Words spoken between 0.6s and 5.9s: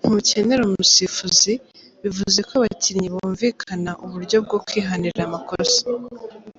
umusifuzi, bivuze ko abakinnyi bumvikana uburyo bwo kwihanira amakosa.